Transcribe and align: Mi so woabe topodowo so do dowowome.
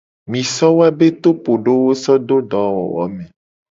Mi 0.31 0.41
so 0.53 0.67
woabe 0.77 1.07
topodowo 1.23 1.89
so 2.03 2.13
do 2.27 2.37
dowowome. 2.51 3.25